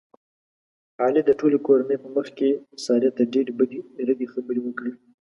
[1.03, 2.49] علي د ټولې کورنۍ په مخ کې
[2.85, 4.93] سارې ته ډېرې بدې ردې خبرې وکړلې.